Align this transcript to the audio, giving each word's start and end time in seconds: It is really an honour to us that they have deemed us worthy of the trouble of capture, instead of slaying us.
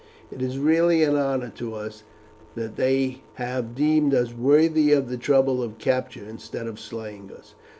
It 0.31 0.41
is 0.41 0.57
really 0.57 1.03
an 1.03 1.15
honour 1.15 1.49
to 1.57 1.75
us 1.75 2.01
that 2.55 2.75
they 2.75 3.21
have 3.35 3.75
deemed 3.75 4.15
us 4.15 4.33
worthy 4.33 4.91
of 4.93 5.09
the 5.09 5.17
trouble 5.17 5.61
of 5.61 5.77
capture, 5.77 6.25
instead 6.27 6.65
of 6.65 6.79
slaying 6.79 7.31
us. 7.31 7.53